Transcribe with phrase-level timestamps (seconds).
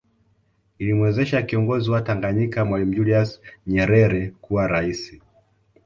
[0.79, 5.21] Ilimwezesha kiongozi wa Tanganyika Mwalimu Julius Nyerere kuwa rais